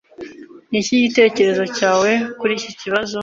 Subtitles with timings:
[0.69, 3.17] Niki gitekerezo cyawe kuri iki kibazo?